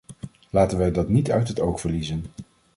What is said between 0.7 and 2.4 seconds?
wij dat niet uit het oog verliezen.